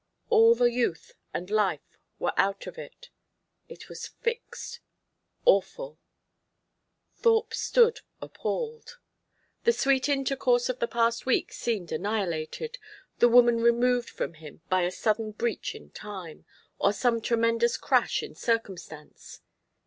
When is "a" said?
14.85-14.91